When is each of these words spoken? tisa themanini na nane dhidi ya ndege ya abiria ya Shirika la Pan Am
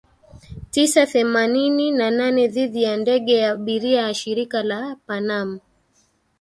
tisa 0.71 1.03
themanini 1.11 1.91
na 1.91 2.11
nane 2.11 2.47
dhidi 2.47 2.83
ya 2.83 2.97
ndege 2.97 3.33
ya 3.37 3.51
abiria 3.51 4.01
ya 4.01 4.13
Shirika 4.13 4.63
la 4.63 4.95
Pan 5.05 5.29
Am 5.31 5.59